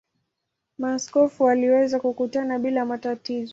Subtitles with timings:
[0.77, 3.49] Maaskofu waliweza kukutana bila matatizo.